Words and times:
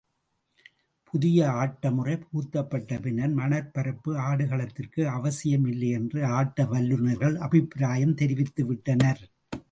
புதிய 1.09 1.39
ஆட்டமுறை 1.63 2.13
புகுத்தப்பட்ட 2.21 2.97
பின்னர், 2.99 3.33
மணற்பரப்பு 3.33 4.11
ஆடுகளத்திற்கு 4.19 5.01
அவசியம் 5.09 5.67
இல்லை 5.67 5.89
என்று 5.89 6.25
ஆட்ட 6.39 6.65
வல்லுநர்கள் 6.65 7.35
அபிப்ராயம் 7.47 8.17
தெரிவித்துவிட்டனர். 8.21 9.21